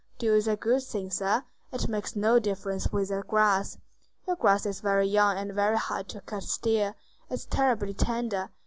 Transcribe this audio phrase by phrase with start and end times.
[0.17, 1.43] Dew is a good thing, sir.
[1.71, 3.77] It makes no difference with that grass.
[4.25, 6.95] Your grass is young and very hard to cut still.
[7.29, 8.49] It's terribly tender.